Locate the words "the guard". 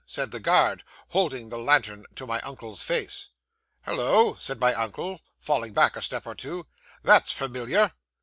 0.31-0.83